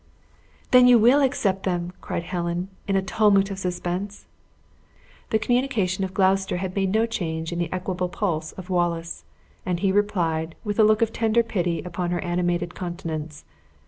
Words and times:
"Then 0.71 0.87
you 0.87 0.97
will 0.97 1.21
accept 1.21 1.61
them!" 1.61 1.93
cried 2.01 2.23
Helen, 2.23 2.69
in 2.87 2.95
a 2.95 3.03
tumult 3.03 3.51
of 3.51 3.59
suspense. 3.59 4.25
The 5.29 5.37
communication 5.37 6.03
of 6.03 6.11
Gloucester 6.15 6.57
had 6.57 6.75
made 6.75 6.91
no 6.91 7.05
change 7.05 7.51
in 7.51 7.59
the 7.59 7.71
equable 7.71 8.09
pulse 8.09 8.51
of 8.53 8.71
Wallace; 8.71 9.25
and 9.63 9.79
he 9.81 9.91
replied, 9.91 10.55
with 10.63 10.79
a 10.79 10.83
look 10.83 11.03
of 11.03 11.13
tender 11.13 11.43
pity 11.43 11.83
upon 11.83 12.09
her 12.09 12.21
animated 12.23 12.73
countenance. 12.73 13.45